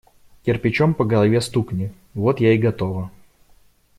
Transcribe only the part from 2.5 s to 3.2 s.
и готова.